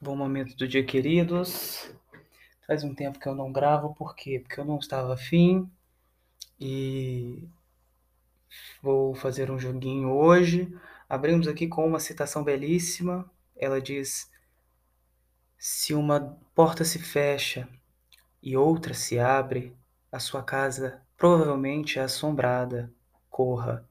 [0.00, 1.92] Bom momento do dia, queridos.
[2.66, 4.38] Faz um tempo que eu não gravo, por quê?
[4.38, 5.70] Porque eu não estava afim
[6.60, 7.48] e
[8.82, 10.72] vou fazer um joguinho hoje.
[11.08, 13.30] Abrimos aqui com uma citação belíssima.
[13.56, 14.30] Ela diz:
[15.58, 17.68] Se uma porta se fecha
[18.42, 19.74] e outra se abre,
[20.12, 22.92] a sua casa provavelmente é assombrada.
[23.38, 23.88] Corra.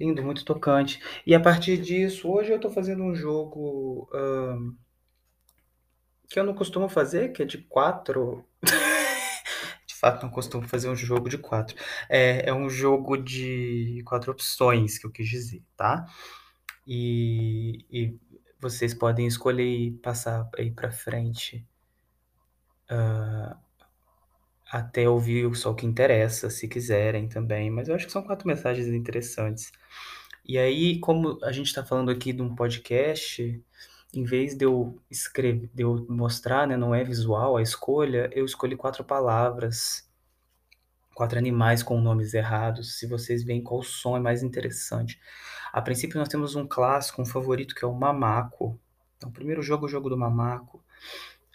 [0.00, 0.98] Lindo, muito tocante.
[1.26, 4.08] E a partir disso, hoje eu estou fazendo um jogo.
[4.14, 4.74] Um
[6.26, 8.42] que eu não costumo fazer, que é de quatro.
[9.86, 11.76] de fato, não costumo fazer um jogo de quatro.
[12.08, 16.06] É, é um jogo de quatro opções, que eu quis dizer, tá?
[16.86, 18.18] E, e
[18.58, 21.68] vocês podem escolher e passar aí para frente
[22.90, 23.54] uh,
[24.72, 27.70] até ouvir só o que interessa, se quiserem também.
[27.70, 29.70] Mas eu acho que são quatro mensagens interessantes.
[30.46, 33.62] E aí, como a gente está falando aqui de um podcast,
[34.14, 38.46] em vez de eu escrever, de eu mostrar, né, não é visual a escolha, eu
[38.46, 40.08] escolhi quatro palavras,
[41.14, 42.98] quatro animais com nomes errados.
[42.98, 45.20] Se vocês veem qual som é mais interessante.
[45.70, 48.80] A princípio nós temos um clássico, um favorito que é o mamaco.
[49.18, 50.82] Então, primeiro jogo o jogo do mamaco.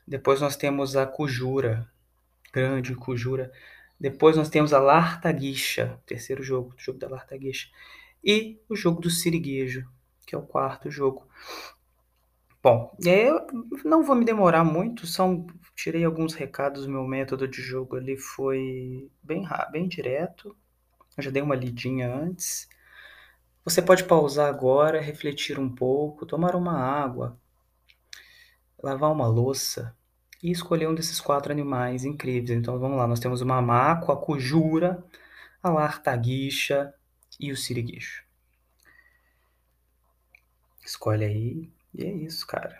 [0.07, 1.89] Depois nós temos a cujura,
[2.51, 3.51] grande cujura.
[3.99, 7.67] Depois nós temos a lartaguixa, terceiro jogo, o jogo da lartaguixa.
[8.23, 9.87] E o jogo do siriguejo,
[10.25, 11.27] que é o quarto jogo.
[12.61, 13.47] Bom, eu
[13.85, 19.09] não vou me demorar muito, são tirei alguns recados, meu método de jogo ali foi
[19.23, 20.55] bem bem direto.
[21.15, 22.67] Eu já dei uma lidinha antes.
[23.63, 27.39] Você pode pausar agora, refletir um pouco, tomar uma água,
[28.81, 29.95] lavar uma louça
[30.41, 32.51] e escolher um desses quatro animais incríveis.
[32.51, 35.03] Então vamos lá, nós temos o mamaco, a cujura,
[35.61, 36.93] a lartaguixa
[37.39, 38.23] e o siriguixo.
[40.83, 42.79] Escolhe aí e é isso, cara.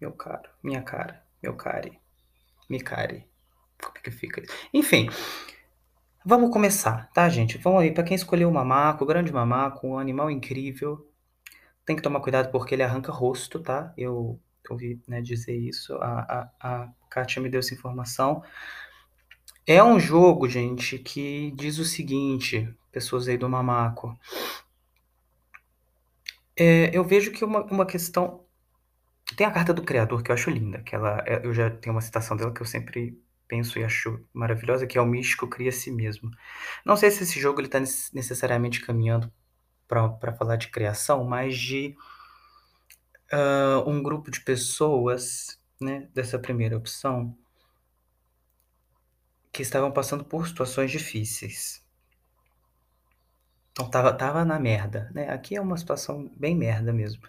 [0.00, 1.98] Meu caro, minha cara, meu care,
[2.68, 3.26] me care.
[3.82, 4.42] Como é que fica?
[4.72, 5.08] Enfim,
[6.24, 7.58] vamos começar, tá, gente?
[7.58, 11.10] Vamos aí, para quem escolheu o mamaco, o grande mamaco, um animal incrível,
[11.84, 13.92] tem que tomar cuidado porque ele arranca rosto, tá?
[13.96, 14.40] Eu
[14.72, 18.42] ouvi né, dizer isso, a, a, a Kátia me deu essa informação.
[19.66, 24.18] É um jogo, gente, que diz o seguinte, pessoas aí do mamaco.
[26.56, 28.44] É, eu vejo que uma, uma questão.
[29.36, 31.94] Tem a carta do criador que eu acho linda, que ela, é, eu já tenho
[31.94, 35.72] uma citação dela que eu sempre penso e acho maravilhosa, que é o místico cria
[35.72, 36.30] si mesmo.
[36.84, 37.80] Não sei se esse jogo ele está
[38.12, 39.32] necessariamente caminhando
[39.88, 41.96] para falar de criação, mas de
[43.32, 47.36] uh, um grupo de pessoas, né, dessa primeira opção,
[49.52, 51.84] que estavam passando por situações difíceis.
[53.72, 55.30] Então tava, tava na merda, né?
[55.30, 57.22] Aqui é uma situação bem merda mesmo.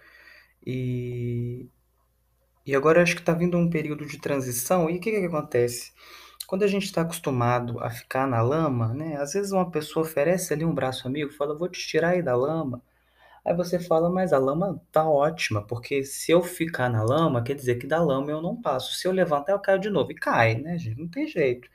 [0.66, 1.70] E,
[2.66, 4.90] e agora acho que tá vindo um período de transição.
[4.90, 5.92] E o que, que acontece?
[6.46, 9.18] Quando a gente está acostumado a ficar na lama, né?
[9.18, 12.36] Às vezes uma pessoa oferece ali um braço amigo, fala, vou te tirar aí da
[12.36, 12.82] lama.
[13.48, 17.56] Aí você fala, mas a lama tá ótima, porque se eu ficar na lama, quer
[17.56, 18.94] dizer que da lama eu não passo.
[18.96, 20.12] Se eu levantar, eu caio de novo.
[20.12, 21.00] E cai, né, gente?
[21.00, 21.70] Não tem jeito.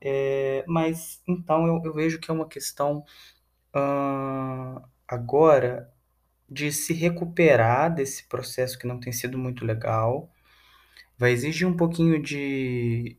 [0.00, 3.04] É, mas então eu, eu vejo que é uma questão
[3.76, 5.92] uh, agora
[6.48, 10.30] de se recuperar desse processo que não tem sido muito legal.
[11.18, 13.18] Vai exigir um pouquinho de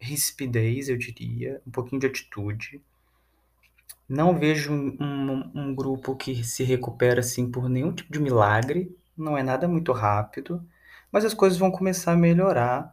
[0.00, 2.82] rispidez, eu diria, um pouquinho de atitude.
[4.12, 8.96] Não vejo um, um, um, grupo que se recupera assim por nenhum tipo de milagre,
[9.16, 10.62] não é nada muito rápido,
[11.10, 12.92] mas as coisas vão começar a melhorar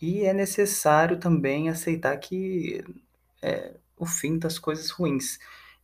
[0.00, 2.84] e é necessário também aceitar que
[3.42, 5.38] é o fim das coisas ruins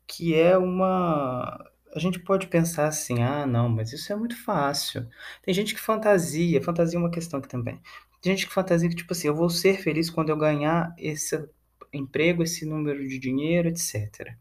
[0.06, 1.70] que é uma.
[1.94, 5.08] A gente pode pensar assim, ah, não, mas isso é muito fácil.
[5.42, 7.80] Tem gente que fantasia, fantasia é uma questão aqui também.
[8.20, 11.48] Tem gente que fantasia que, tipo assim, eu vou ser feliz quando eu ganhar esse
[11.92, 14.36] emprego, esse número de dinheiro, etc.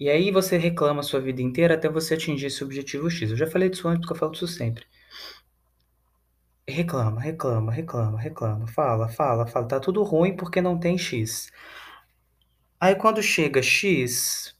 [0.00, 3.30] E aí você reclama a sua vida inteira até você atingir esse objetivo X.
[3.30, 4.84] Eu já falei disso antes, porque eu falo disso sempre.
[6.66, 9.68] Reclama, reclama, reclama, reclama, fala, fala, fala.
[9.68, 11.50] Tá tudo ruim porque não tem X.
[12.80, 14.54] Aí quando chega X,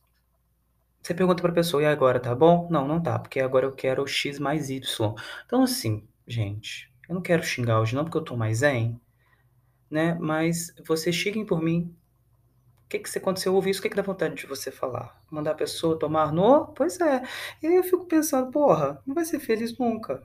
[1.03, 2.67] você pergunta pra pessoa: "E agora, tá bom?".
[2.71, 5.15] "Não, não tá, porque agora eu quero X mais Y".
[5.47, 8.99] Então assim, gente, eu não quero xingar hoje não, porque eu tô mais zen,
[9.91, 11.95] né, mas vocês xinguem por mim.
[12.87, 15.20] O Que que você ouve isso, o que que dá vontade de você falar?
[15.31, 16.67] Mandar a pessoa tomar no?
[16.75, 17.23] Pois é.
[17.63, 20.23] E aí eu fico pensando: "Porra, não vai ser feliz nunca".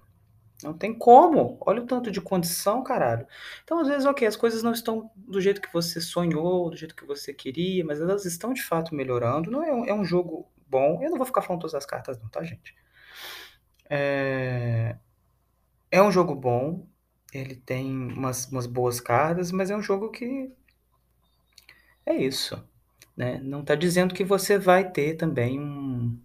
[0.63, 1.57] Não tem como.
[1.62, 3.28] Olha o tanto de condição, caralho.
[3.63, 6.96] Então, às vezes, ok, as coisas não estão do jeito que você sonhou, do jeito
[6.96, 9.52] que você queria, mas elas estão de fato melhorando.
[9.52, 11.02] Não é um, é um jogo bom.
[11.04, 12.74] Eu não vou ficar falando todas as cartas, não, tá, gente?
[13.90, 14.98] É,
[15.92, 16.88] é um jogo bom.
[17.34, 20.51] Ele tem umas, umas boas cartas, mas é um jogo que.
[22.06, 22.68] É isso.
[23.15, 23.39] Né?
[23.44, 26.17] Não tá dizendo que você vai ter também um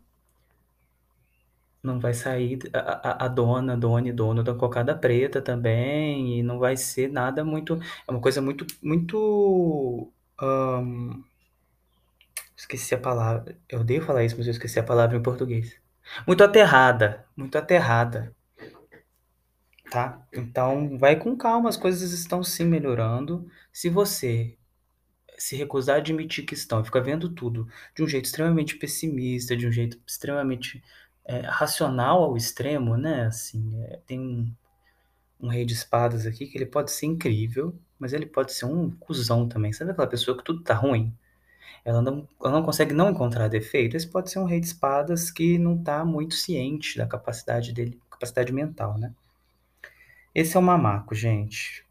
[1.82, 6.58] não vai sair a, a, dona, dona e dono da cocada preta também, e não
[6.58, 7.80] vai ser nada muito.
[8.06, 8.66] É uma coisa muito.
[8.82, 10.12] muito
[12.56, 13.56] esqueci a palavra.
[13.68, 15.74] Eu odeio falar isso, mas eu esqueci a palavra em português.
[16.26, 17.26] Muito aterrada.
[17.36, 18.34] Muito aterrada.
[19.90, 20.22] Tá?
[20.32, 23.50] Então, vai com calma, as coisas estão sim melhorando.
[23.72, 24.56] Se você
[25.40, 29.66] se recusar a admitir que estão, fica vendo tudo de um jeito extremamente pessimista, de
[29.66, 30.82] um jeito extremamente
[31.24, 33.24] é, racional ao extremo, né?
[33.26, 34.52] Assim, é, tem um,
[35.40, 38.90] um, rei de espadas aqui que ele pode ser incrível, mas ele pode ser um
[38.90, 39.72] cuzão também.
[39.72, 41.12] Sabe aquela pessoa que tudo tá ruim?
[41.84, 43.96] Ela não, ela não consegue não encontrar defeito.
[43.96, 47.98] Esse pode ser um rei de espadas que não tá muito ciente da capacidade dele,
[48.10, 49.14] capacidade mental, né?
[50.34, 51.84] Esse é o mamaco, gente.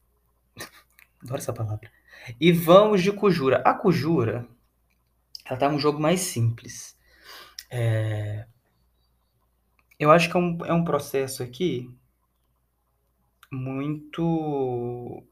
[1.24, 1.99] Adoro essa palavra.
[2.40, 3.62] E vamos de Cujura.
[3.66, 4.48] A Cujura,
[5.46, 6.98] ela tá um jogo mais simples.
[7.70, 8.46] É...
[10.00, 11.94] Eu acho que é um, é um processo aqui
[13.52, 15.24] muito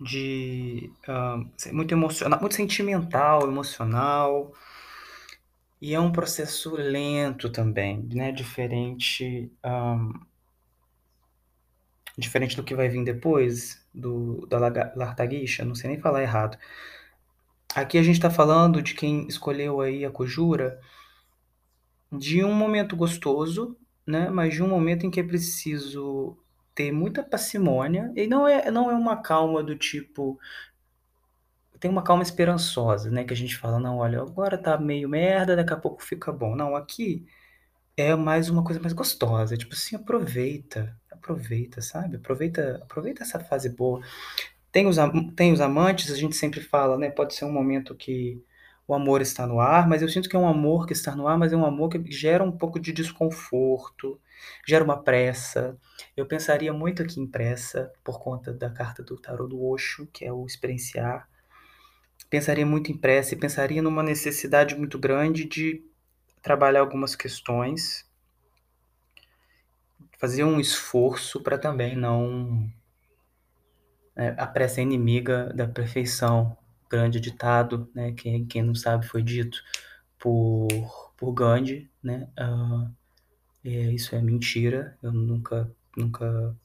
[0.00, 0.92] de
[1.72, 4.52] muito emocional, muito sentimental, emocional.
[5.80, 8.32] E é um processo lento também, né?
[8.32, 10.12] Diferente um,
[12.18, 14.58] diferente do que vai vir depois, do, da
[14.96, 16.58] Lartaguixa, não sei nem falar errado.
[17.74, 20.80] Aqui a gente está falando de quem escolheu aí a Cojura
[22.10, 23.76] de um momento gostoso,
[24.06, 24.28] né?
[24.30, 26.36] Mas de um momento em que é preciso
[26.74, 30.38] ter muita parcimônia e não é, não é uma calma do tipo
[31.80, 33.24] tem uma calma esperançosa, né?
[33.24, 36.56] Que a gente fala, não, olha, agora tá meio merda, daqui a pouco fica bom.
[36.56, 37.24] Não, aqui
[37.96, 42.16] é mais uma coisa mais gostosa, tipo assim, aproveita, aproveita, sabe?
[42.16, 44.00] Aproveita, aproveita essa fase boa.
[44.72, 44.96] Tem os,
[45.36, 47.10] tem os amantes, a gente sempre fala, né?
[47.10, 48.42] Pode ser um momento que
[48.86, 51.28] o amor está no ar, mas eu sinto que é um amor que está no
[51.28, 54.18] ar, mas é um amor que gera um pouco de desconforto,
[54.66, 55.76] gera uma pressa.
[56.16, 60.24] Eu pensaria muito aqui em pressa, por conta da carta do tarot do Osho, que
[60.24, 61.28] é o experienciar.
[62.30, 65.82] Pensaria muito em pressa e pensaria numa necessidade muito grande de
[66.42, 68.07] trabalhar algumas questões,
[70.18, 72.70] fazer um esforço para também não.
[74.14, 76.56] É, a pressa é inimiga da perfeição.
[76.90, 78.12] Grande ditado, né?
[78.12, 79.62] Quem, quem não sabe foi dito
[80.18, 80.68] por,
[81.16, 82.28] por Gandhi, né?
[82.38, 82.90] Uh,
[83.64, 84.96] é, isso é mentira.
[85.02, 86.56] Eu nunca, nunca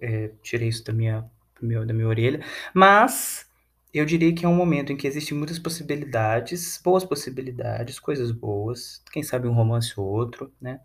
[0.00, 1.28] é, tirei isso da minha,
[1.60, 2.44] da minha orelha.
[2.74, 3.48] Mas
[3.92, 9.02] eu diria que é um momento em que existem muitas possibilidades, boas possibilidades, coisas boas,
[9.12, 10.80] quem sabe um romance ou outro, né?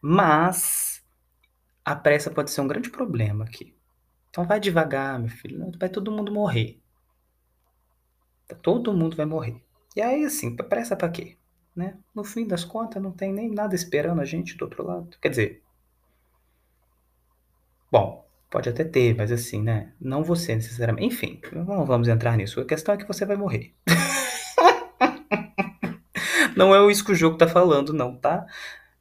[0.00, 1.04] Mas
[1.84, 3.74] a pressa pode ser um grande problema aqui.
[4.30, 6.80] Então vai devagar, meu filho, vai todo mundo morrer.
[8.62, 9.60] Todo mundo vai morrer.
[9.94, 11.36] E aí, assim, pressa pra quê?
[11.74, 11.98] Né?
[12.14, 15.16] No fim das contas, não tem nem nada esperando a gente do outro lado.
[15.20, 15.62] Quer dizer,
[17.90, 19.92] bom, Pode até ter, mas assim, né?
[20.00, 21.06] Não você necessariamente.
[21.06, 22.60] Enfim, não vamos entrar nisso.
[22.60, 23.74] A questão é que você vai morrer.
[26.56, 28.46] não é isso que o jogo tá falando, não, tá?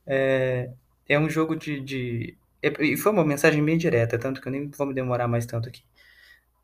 [0.06, 0.72] É,
[1.08, 1.80] é um jogo de.
[1.82, 2.38] de...
[2.64, 5.70] E foi uma mensagem bem direta, tanto que eu nem vou me demorar mais tanto
[5.70, 5.84] aqui.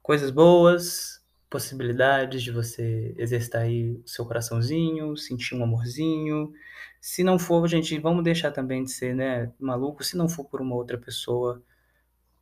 [0.02, 6.52] Coisas boas, possibilidades de você exercitar aí o seu coraçãozinho, sentir um amorzinho.
[7.00, 10.04] Se não for, gente, vamos deixar também de ser, né, maluco.
[10.04, 11.62] Se não for por uma outra pessoa,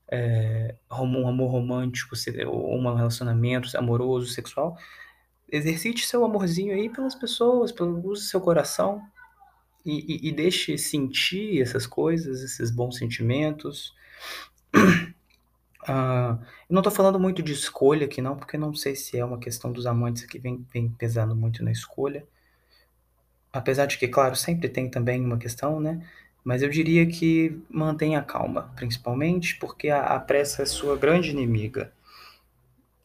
[0.09, 2.15] é, um amor romântico,
[2.47, 4.77] ou um relacionamento amoroso, sexual,
[5.51, 9.01] exercite seu amorzinho aí pelas pessoas, pelo, use seu coração
[9.89, 13.93] e, e, deixe sentir essas coisas, esses bons sentimentos.
[15.83, 16.37] Uh,
[16.69, 19.71] não estou falando muito de escolha aqui não, porque não sei se é uma questão
[19.71, 22.25] dos amantes que vem, vem pesando muito na escolha.
[23.51, 26.05] Apesar de que, claro, sempre tem também uma questão, né?
[26.43, 31.91] Mas eu diria que mantenha calma, principalmente porque a, a pressa é sua grande inimiga.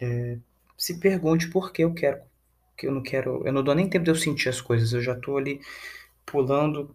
[0.01, 0.39] É,
[0.77, 2.21] se pergunte por que eu quero,
[2.77, 5.03] que eu não quero, eu não dou nem tempo de eu sentir as coisas, eu
[5.03, 5.61] já estou ali
[6.27, 6.95] pulando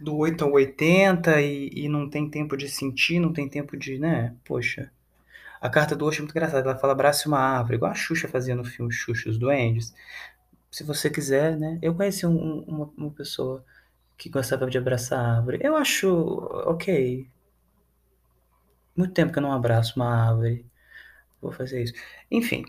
[0.00, 3.98] do 8 ao 80 e, e não tem tempo de sentir, não tem tempo de,
[3.98, 4.34] né?
[4.44, 4.90] Poxa.
[5.60, 8.28] A carta do Osho é muito engraçada, ela fala abrace uma árvore, igual a Xuxa
[8.28, 9.94] fazia no filme Xuxa os Duendes.
[10.70, 11.78] Se você quiser, né?
[11.82, 13.64] Eu conheci um, uma, uma pessoa
[14.16, 15.58] que gostava de abraçar árvore.
[15.60, 16.08] Eu acho
[16.66, 17.28] ok.
[18.96, 20.66] Muito tempo que eu não abraço uma árvore.
[21.40, 21.94] Vou fazer isso.
[22.30, 22.64] Enfim,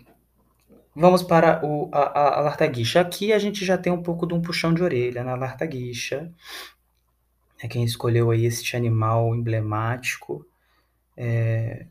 [0.98, 3.00] vamos para o, a, a, Lartaguixa.
[3.00, 6.32] Aqui a gente já tem um pouco de um puxão de orelha na Lartaguixa.
[7.60, 10.46] É quem escolheu aí este animal emblemático.
[11.16, 11.86] É,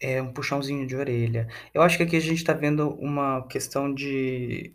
[0.00, 1.48] é um puxãozinho de orelha.
[1.72, 4.74] Eu acho que aqui a gente está vendo uma questão de.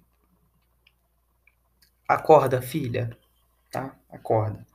[2.08, 3.16] Acorda, filha.
[3.72, 3.96] Tá?
[4.10, 4.66] Acorda.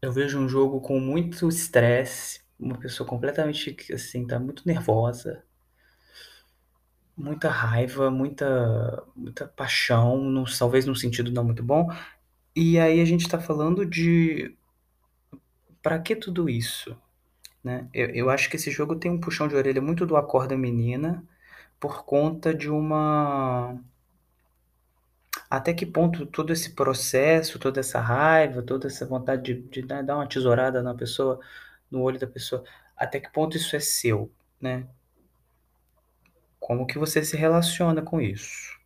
[0.00, 5.44] Eu vejo um jogo com muito estresse, uma pessoa completamente assim, tá muito nervosa,
[7.22, 11.88] muita raiva, muita, muita paixão, talvez num sentido não muito bom.
[12.54, 14.56] E aí a gente tá falando de.
[15.82, 16.96] Pra que tudo isso?
[17.64, 17.88] Né?
[17.94, 21.24] Eu, eu acho que esse jogo tem um puxão de orelha muito do Acorda Menina
[21.80, 23.76] por conta de uma.
[25.48, 30.16] Até que ponto todo esse processo, toda essa raiva, toda essa vontade de, de dar
[30.16, 31.40] uma tesourada na pessoa,
[31.90, 32.64] no olho da pessoa,
[32.96, 34.86] até que ponto isso é seu, né?
[36.62, 38.78] Como que você se relaciona com isso?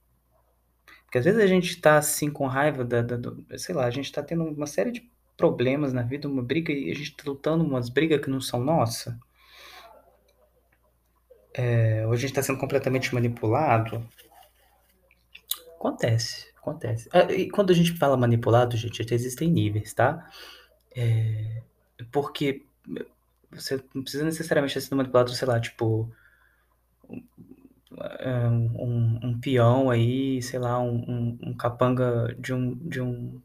[1.05, 3.91] Porque às vezes a gente tá assim com raiva da, da do, sei lá, a
[3.91, 7.25] gente tá tendo uma série de problemas na vida, uma briga e a gente tá
[7.27, 9.21] lutando umas brigas que não são nossa.
[11.53, 14.09] É, ou a gente tá sendo completamente manipulado.
[15.79, 17.11] Acontece, acontece.
[17.13, 20.31] Ah, e quando a gente fala manipulado, gente, existem níveis, tá?
[20.97, 21.63] É,
[22.11, 22.65] porque
[23.51, 26.11] você não precisa necessariamente ser manipulado, sei lá, tipo
[28.79, 33.41] um, um, peão aí, sei lá, um, um, um, capanga de um, de um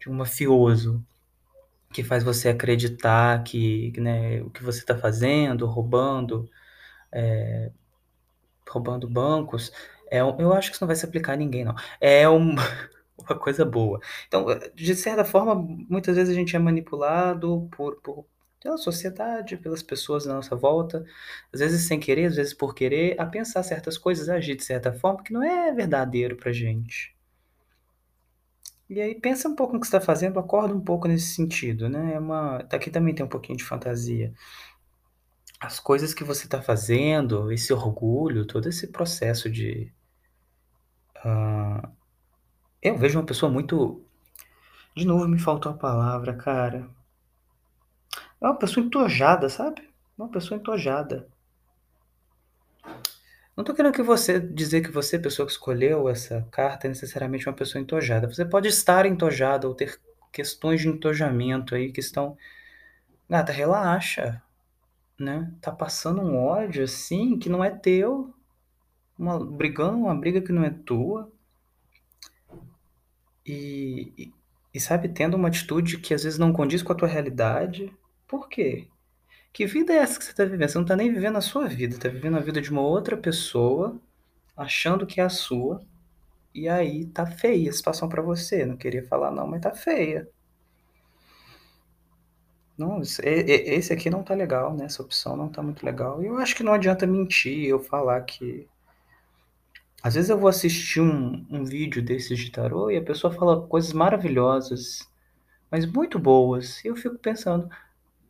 [0.00, 1.04] de um mafioso
[1.92, 6.50] que faz você acreditar que né, o que você está fazendo, roubando,
[7.12, 7.70] é,
[8.68, 9.72] roubando bancos,
[10.10, 11.74] é, eu acho que isso não vai se aplicar a ninguém, não.
[12.00, 12.54] É um,
[13.18, 14.00] uma coisa boa.
[14.28, 18.26] Então, de certa forma, muitas vezes a gente é manipulado por, por
[18.62, 21.04] pela sociedade, pelas pessoas à nossa volta,
[21.52, 24.64] às vezes sem querer, às vezes por querer, a pensar certas coisas, a agir de
[24.64, 27.14] certa forma que não é verdadeiro pra gente.
[28.88, 32.14] E aí pensa um pouco no que está fazendo, acorda um pouco nesse sentido, né?
[32.14, 34.32] É uma, aqui também tem um pouquinho de fantasia.
[35.58, 39.90] As coisas que você está fazendo, esse orgulho, todo esse processo de
[41.24, 41.88] uh,
[42.82, 44.04] eu vejo uma pessoa muito.
[44.94, 46.90] De novo, me faltou a palavra, cara.
[48.42, 49.88] É uma pessoa entojada, sabe?
[50.18, 51.28] Uma pessoa entojada.
[53.56, 57.48] Não tô querendo que você dizer que você, pessoa que escolheu essa carta, é necessariamente
[57.48, 58.26] uma pessoa entojada.
[58.26, 60.00] Você pode estar entojada ou ter
[60.32, 62.36] questões de entojamento aí que estão.
[63.30, 64.42] Gata, relaxa.
[65.16, 65.52] Né?
[65.60, 68.34] Tá passando um ódio assim que não é teu.
[69.16, 71.30] Uma, brigando uma briga que não é tua.
[73.46, 74.34] E, e,
[74.74, 77.92] e sabe, tendo uma atitude que às vezes não condiz com a tua realidade.
[78.32, 78.88] Por quê?
[79.52, 80.66] Que vida é essa que você está vivendo?
[80.66, 83.14] Você não está nem vivendo a sua vida, está vivendo a vida de uma outra
[83.14, 84.00] pessoa,
[84.56, 85.82] achando que é a sua,
[86.54, 88.64] e aí tá feia a situação para você.
[88.64, 90.26] Não queria falar não, mas tá feia.
[92.78, 94.86] Não, esse aqui não tá legal, né?
[94.86, 96.22] Essa opção não tá muito legal.
[96.22, 98.66] E eu acho que não adianta mentir, eu falar que.
[100.02, 103.66] Às vezes eu vou assistir um, um vídeo desses de tarô e a pessoa fala
[103.66, 105.06] coisas maravilhosas,
[105.70, 106.82] mas muito boas.
[106.82, 107.68] E eu fico pensando,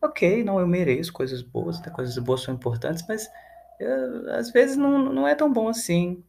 [0.02, 3.28] ok, não, eu mereço coisas boas, coisas boas são importantes, mas
[3.80, 6.22] eu, às vezes não, não é tão bom assim.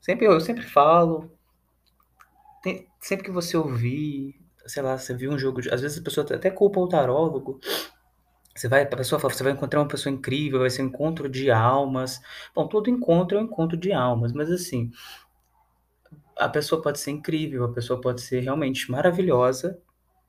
[0.00, 1.30] Sempre eu sempre falo,
[2.62, 4.34] tem, sempre que você ouvir,
[4.66, 7.60] sei lá, você viu um jogo, às vezes a pessoa até culpa o tarólogo.
[8.56, 11.28] Você vai, a pessoa fala, você vai encontrar uma pessoa incrível, vai ser um encontro
[11.28, 12.20] de almas.
[12.54, 14.92] Bom, todo encontro é um encontro de almas, mas assim,
[16.38, 19.78] a pessoa pode ser incrível, a pessoa pode ser realmente maravilhosa,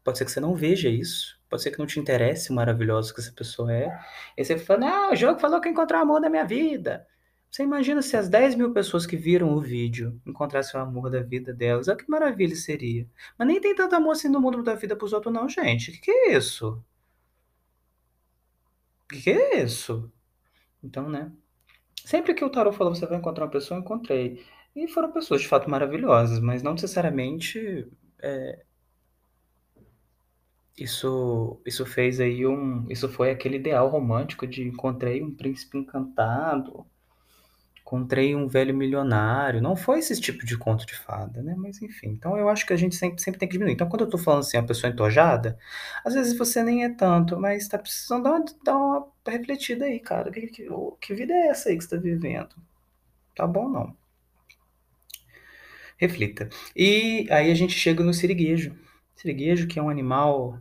[0.05, 3.13] pode ser que você não veja isso, pode ser que não te interesse o maravilhoso
[3.13, 3.89] que essa pessoa é.
[4.37, 7.07] E você fala, não, o jogo falou que encontrar o amor da minha vida.
[7.49, 11.21] Você imagina se as 10 mil pessoas que viram o vídeo encontrassem o amor da
[11.21, 11.87] vida delas.
[11.87, 13.07] Olha que maravilha seria.
[13.37, 15.91] Mas nem tem tanto amor assim no mundo da vida pros outros, não, gente.
[15.93, 16.83] Que que é isso?
[19.09, 20.11] Que que é isso?
[20.83, 21.31] Então, né?
[22.05, 24.45] Sempre que o tarot falou você vai encontrar uma pessoa, eu encontrei.
[24.75, 27.87] E foram pessoas de fato maravilhosas, mas não necessariamente
[28.21, 28.65] é,
[30.77, 32.85] isso, isso fez aí um.
[32.89, 36.85] Isso foi aquele ideal romântico de encontrei um príncipe encantado,
[37.81, 39.61] encontrei um velho milionário.
[39.61, 41.55] Não foi esse tipo de conto de fada, né?
[41.57, 42.09] Mas enfim.
[42.09, 43.73] Então eu acho que a gente sempre, sempre tem que diminuir.
[43.73, 45.57] Então quando eu tô falando assim, uma pessoa entojada,
[46.05, 49.99] às vezes você nem é tanto, mas tá precisando dar uma, dar uma refletida aí,
[49.99, 50.31] cara.
[50.31, 50.67] Que, que,
[51.01, 52.55] que vida é essa aí que você tá vivendo?
[53.35, 53.95] Tá bom, não.
[55.97, 56.49] reflita.
[56.75, 58.75] E aí a gente chega no siriguejo.
[59.15, 60.59] Siriguejo, que é um animal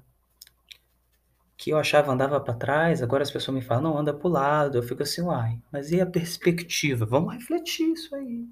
[1.56, 4.30] que eu achava andava para trás, agora as pessoas me falam, não, anda para o
[4.30, 4.78] lado.
[4.78, 7.06] Eu fico assim, uai, mas e a perspectiva?
[7.06, 8.46] Vamos refletir isso aí.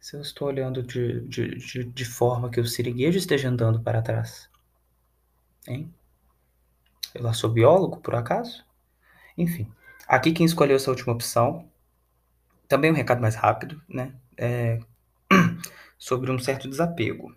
[0.00, 4.02] Se eu estou olhando de, de, de, de forma que o siriguejo esteja andando para
[4.02, 4.48] trás.
[5.66, 5.92] Hein?
[7.14, 8.64] Eu lá sou biólogo, por acaso?
[9.36, 9.70] Enfim,
[10.06, 11.68] aqui quem escolheu essa última opção,
[12.68, 14.14] também um recado mais rápido, né?
[14.36, 14.78] É
[15.98, 17.34] sobre um certo desapego.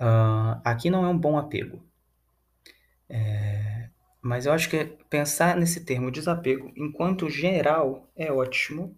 [0.00, 1.82] Uh, aqui não é um bom apego.
[3.08, 3.88] É,
[4.20, 8.96] mas eu acho que pensar nesse termo desapego, enquanto geral, é ótimo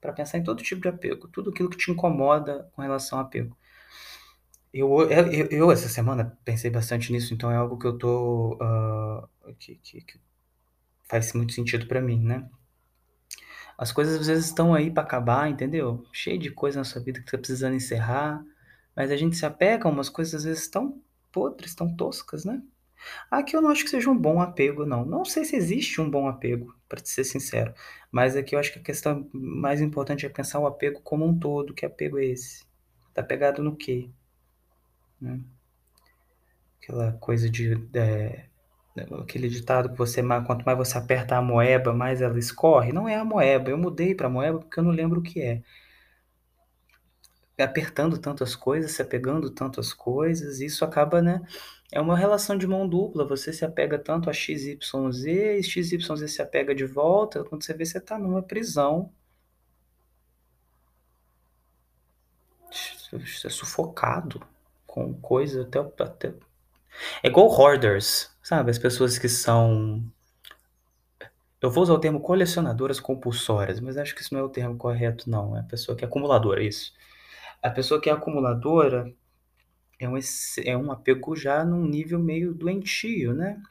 [0.00, 3.24] para pensar em todo tipo de apego, tudo aquilo que te incomoda com relação ao
[3.24, 3.56] apego.
[4.72, 8.54] Eu, eu, eu, essa semana pensei bastante nisso, então é algo que eu tô.
[8.54, 10.20] Uh, que, que, que,
[11.04, 12.48] faz muito sentido para mim, né?
[13.76, 16.06] As coisas às vezes estão aí para acabar, entendeu?
[16.10, 18.42] Cheio de coisa na sua vida que você tá precisando encerrar,
[18.94, 22.62] mas a gente se apega a umas coisas às vezes tão podres, tão toscas, né?
[23.30, 25.04] Aqui eu não acho que seja um bom apego, não.
[25.04, 27.74] Não sei se existe um bom apego, para ser sincero.
[28.10, 31.38] Mas aqui eu acho que a questão mais importante é pensar o apego como um
[31.38, 31.74] todo.
[31.74, 32.64] Que apego é esse?
[33.14, 34.08] Tá pegado no quê?
[35.20, 35.40] Né?
[36.80, 37.74] Aquela coisa de.
[37.94, 38.44] É,
[39.20, 42.92] aquele ditado que você quanto mais você aperta a moeba, mais ela escorre.
[42.92, 43.70] Não é a moeba.
[43.70, 45.62] Eu mudei para moeba porque eu não lembro o que é
[47.58, 51.42] apertando tantas coisas, se apegando tantas coisas, isso acaba, né?
[51.90, 54.78] É uma relação de mão dupla, você se apega tanto a XYZ,
[55.62, 59.12] XYZ se apega de volta, quando você vê, você tá numa prisão.
[63.12, 64.42] Você é sufocado
[64.86, 66.34] com coisa até, até...
[67.22, 68.70] É igual hoarders, sabe?
[68.70, 70.02] As pessoas que são
[71.62, 74.76] eu vou usar o termo colecionadoras compulsórias, mas acho que isso não é o termo
[74.76, 75.56] correto, não.
[75.56, 76.92] É a pessoa que é acumuladora, isso.
[77.62, 79.14] A pessoa que é acumuladora
[79.98, 80.18] é um,
[80.64, 83.62] é um apego já num nível meio doentio, né?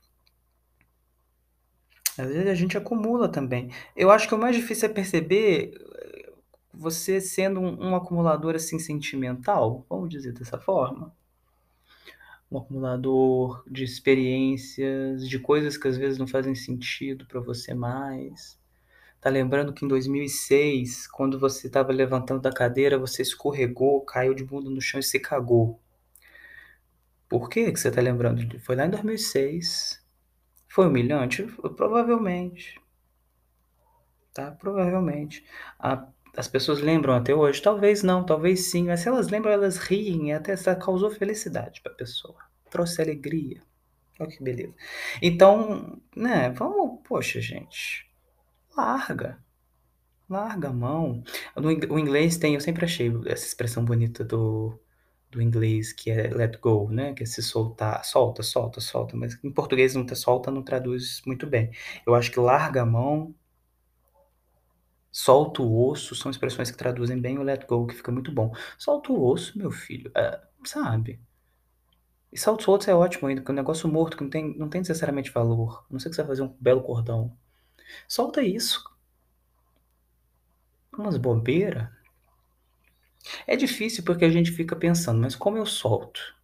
[2.18, 3.70] Às vezes a gente acumula também.
[3.96, 5.74] Eu acho que o mais difícil é perceber
[6.74, 11.14] você sendo um, um acumulador assim sentimental, vamos dizer dessa forma.
[12.50, 18.61] Um acumulador de experiências, de coisas que às vezes não fazem sentido para você mais.
[19.22, 24.44] Tá lembrando que em 2006, quando você estava levantando da cadeira, você escorregou, caiu de
[24.44, 25.80] bunda no chão e se cagou.
[27.30, 28.60] Por que que você tá lembrando?
[28.62, 30.04] Foi lá em 2006.
[30.68, 31.44] Foi humilhante?
[31.78, 32.82] Provavelmente.
[34.34, 34.52] Tá?
[34.54, 35.46] Provavelmente.
[35.78, 37.62] A, as pessoas lembram até hoje?
[37.62, 38.88] Talvez não, talvez sim.
[38.88, 40.34] Mas se elas lembram, elas riem.
[40.34, 42.40] Até essa causou felicidade para a pessoa.
[42.72, 43.62] Trouxe alegria.
[44.20, 44.74] Olha que beleza.
[45.22, 48.11] Então, né, vamos, poxa, gente
[48.76, 49.44] larga.
[50.30, 51.24] Larga a mão.
[51.56, 54.80] o inglês tem, eu sempre achei essa expressão bonita do,
[55.30, 57.14] do inglês, que é let go, né?
[57.14, 59.18] Que é se soltar, solta, solta, solta.
[59.18, 61.72] Mas em português não tá solta, não traduz muito bem.
[62.06, 63.36] Eu acho que larga a mão,
[65.12, 68.54] solta o osso, são expressões que traduzem bem o let go, que fica muito bom.
[68.78, 71.22] Solta o osso, meu filho, é, sabe?
[72.32, 74.70] E saltos soltos é ótimo ainda, porque é um negócio morto que não tem, não
[74.70, 75.86] tem necessariamente valor.
[75.90, 77.38] A não sei que você vai fazer um belo cordão.
[78.08, 78.84] Solta isso.
[80.92, 81.88] Umas bobeiras.
[83.46, 86.36] É difícil porque a gente fica pensando, mas como eu solto?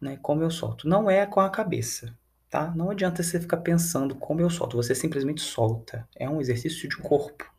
[0.00, 0.18] Né?
[0.20, 0.88] Como eu solto?
[0.88, 2.16] Não é com a cabeça,
[2.50, 2.72] tá?
[2.74, 6.08] Não adianta você ficar pensando como eu solto, você simplesmente solta.
[6.16, 7.53] É um exercício de corpo.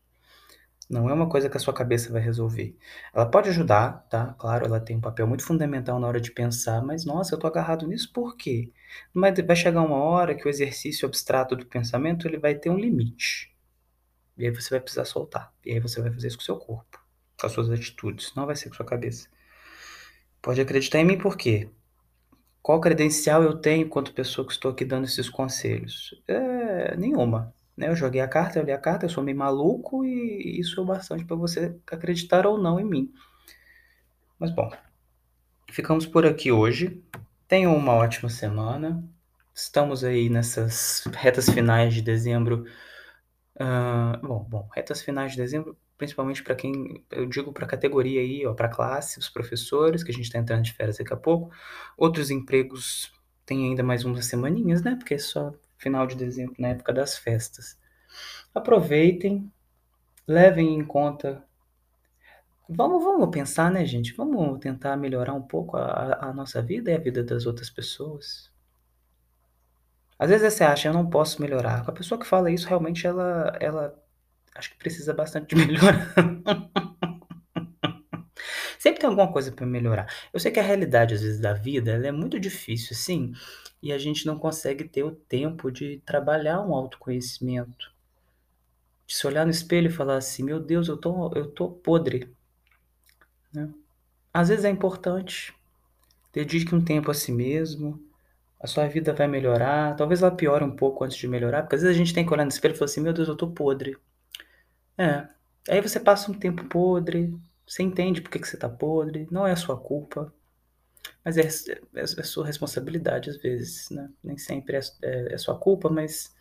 [0.90, 2.78] Não é uma coisa que a sua cabeça vai resolver.
[3.14, 4.36] Ela pode ajudar, tá?
[4.38, 7.48] Claro, ela tem um papel muito fundamental na hora de pensar, mas nossa, eu tô
[7.48, 8.72] agarrado nisso por quê?
[9.14, 12.78] Mas vai chegar uma hora que o exercício abstrato do pensamento ele vai ter um
[12.78, 13.56] limite.
[14.38, 15.52] E aí você vai precisar soltar.
[15.66, 17.04] E aí você vai fazer isso com o seu corpo,
[17.40, 19.28] com as suas atitudes, não vai ser com a sua cabeça.
[20.42, 21.70] Pode acreditar em mim por quê?
[22.62, 26.20] Qual credencial eu tenho enquanto pessoa que estou aqui dando esses conselhos?
[26.28, 27.54] É, nenhuma.
[27.76, 27.90] Né?
[27.90, 30.86] Eu joguei a carta, eu li a carta, eu sou meio maluco e isso é
[30.86, 33.14] bastante para você acreditar ou não em mim.
[34.40, 34.72] Mas bom,
[35.72, 37.04] ficamos por aqui hoje.
[37.48, 39.04] Tenham uma ótima semana.
[39.54, 42.66] Estamos aí nessas retas finais de dezembro.
[43.56, 48.20] Uh, bom, bom, retas finais de dezembro, principalmente para quem, eu digo para a categoria
[48.20, 51.18] aí, para a classe, os professores, que a gente está entrando de férias daqui a
[51.18, 51.52] pouco.
[51.98, 53.14] Outros empregos
[53.46, 54.96] tem ainda mais umas semaninhas, né?
[54.96, 57.80] Porque é só final de dezembro, na época das festas.
[58.54, 59.52] Aproveitem,
[60.28, 61.44] levem em conta.
[62.68, 64.14] Vamos, vamos pensar, né, gente?
[64.14, 68.52] Vamos tentar melhorar um pouco a, a nossa vida e a vida das outras pessoas.
[70.18, 71.84] Às vezes você acha, eu não posso melhorar.
[71.88, 74.02] A pessoa que fala isso, realmente, ela, ela
[74.56, 76.14] acho que precisa bastante de melhorar.
[78.86, 80.06] Sempre tem alguma coisa para melhorar.
[80.32, 83.34] Eu sei que a realidade, às vezes, da vida, ela é muito difícil, sim,
[83.82, 87.92] e a gente não consegue ter o tempo de trabalhar um autoconhecimento.
[89.08, 92.32] De se olhar no espelho e falar assim: meu Deus, eu tô, eu tô podre.
[93.52, 93.74] Né?
[94.32, 95.52] Às vezes é importante.
[96.32, 98.00] Dedique um tempo a si mesmo.
[98.60, 99.96] A sua vida vai melhorar.
[99.96, 102.32] Talvez ela piore um pouco antes de melhorar, porque às vezes a gente tem que
[102.32, 103.98] olhar no espelho e falar assim: meu Deus, eu tô podre.
[104.96, 105.28] É.
[105.68, 107.34] Aí você passa um tempo podre,
[107.66, 110.34] você entende por que, que você tá podre, não é a sua culpa.
[111.24, 111.48] Mas é,
[111.96, 114.10] é, é sua responsabilidade às vezes, né?
[114.24, 116.36] Nem sempre é, é, é sua culpa, mas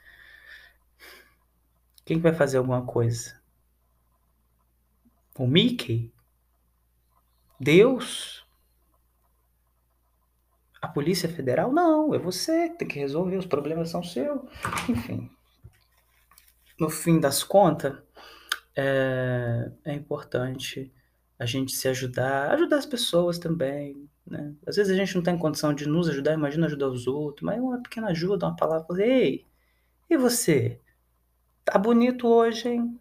[2.05, 3.41] quem vai fazer alguma coisa?
[5.39, 6.13] O Mickey?
[7.59, 8.47] Deus?
[10.81, 11.73] A Polícia Federal?
[11.73, 14.43] Não, é você que tem que resolver, os problemas são seus.
[14.89, 15.31] Enfim.
[16.79, 17.97] No fim das contas,
[18.77, 20.93] é, é importante
[21.39, 24.55] a gente se ajudar, ajudar as pessoas também, né?
[24.67, 27.61] Às vezes a gente não tem condição de nos ajudar, imagina ajudar os outros, mas
[27.61, 29.45] uma pequena ajuda, uma palavra, ei,
[30.09, 30.81] e você?
[31.65, 32.99] Tá bonito hoje, hein?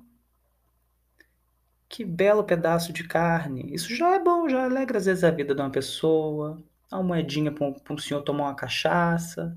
[1.90, 3.74] Que belo pedaço de carne.
[3.74, 6.64] Isso já é bom, já alegra às vezes a vida de uma pessoa.
[6.90, 9.56] Dá uma moedinha para um, um, senhor tomar uma cachaça.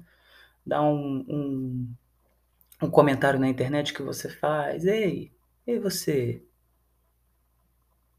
[0.64, 1.94] Dá um, um,
[2.82, 4.84] um comentário na internet que você faz.
[4.84, 5.32] Ei,
[5.66, 6.45] ei você.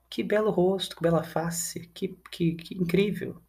[0.09, 1.87] Que belo rosto, que bela face.
[1.93, 3.41] Que, que, que incrível.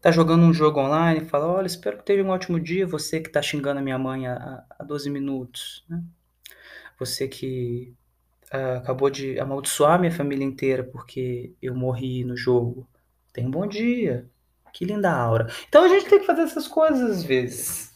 [0.00, 2.86] Tá jogando um jogo online fala, olha, espero que tenha um ótimo dia.
[2.86, 5.84] Você que tá xingando a minha mãe há, há 12 minutos.
[5.88, 6.02] Né?
[6.98, 7.94] Você que
[8.54, 12.88] uh, acabou de amaldiçoar minha família inteira porque eu morri no jogo.
[13.32, 14.30] Tenha um bom dia.
[14.72, 15.48] Que linda aura.
[15.68, 17.90] Então a gente tem que fazer essas coisas às vezes.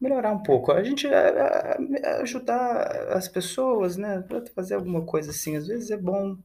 [0.00, 0.70] Melhorar um pouco.
[0.70, 4.24] A gente uh, ajudar as pessoas, né?
[4.54, 5.56] Fazer alguma coisa assim.
[5.56, 6.36] Às vezes é bom.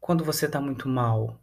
[0.00, 1.38] Quando você tá muito mal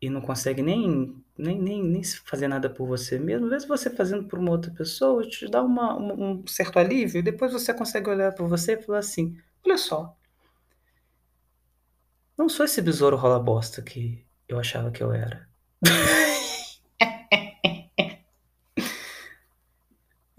[0.00, 3.88] e não consegue nem, nem, nem, nem fazer nada por você mesmo, às vezes você
[3.88, 8.10] fazendo por uma outra pessoa te dá uma, um certo alívio, e depois você consegue
[8.10, 10.16] olhar para você e falar assim: olha só,
[12.36, 15.48] não sou esse besouro rola bosta que eu achava que eu era.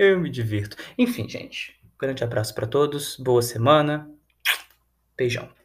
[0.03, 0.77] eu me divirto.
[0.97, 4.09] Enfim, gente, grande abraço para todos, boa semana,
[5.17, 5.62] beijão.